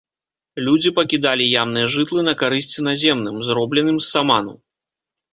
Людзі 0.67 0.89
пакідалі 0.99 1.49
ямныя 1.63 1.89
жытлы 1.95 2.23
на 2.27 2.33
карысць 2.41 2.77
наземным, 2.87 3.37
зробленым 3.49 3.99
з 4.07 4.07
саману. 4.13 4.53